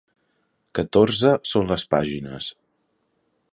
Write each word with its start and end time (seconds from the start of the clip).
Catorze 0.79 1.35
són 1.51 1.69
les 1.73 1.85
pàgines. 1.93 2.51